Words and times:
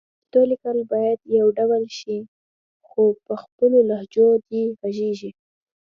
د 0.03 0.03
پښتو 0.09 0.39
لیکل 0.51 0.77
باید 0.93 1.19
يو 1.39 1.47
ډول 1.59 1.83
شي 1.99 2.17
خو 2.87 3.03
په 3.25 3.33
خپلو 3.43 3.77
لهجو 3.89 4.27
دې 4.49 4.63
غږېږي 4.79 5.31